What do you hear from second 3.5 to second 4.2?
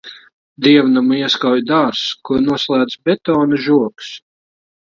žogs.